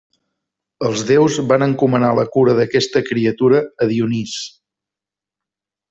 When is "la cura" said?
2.21-2.57